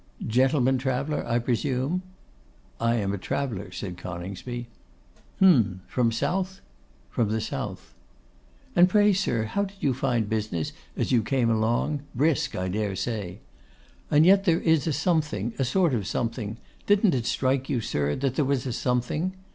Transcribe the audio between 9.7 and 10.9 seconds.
you find business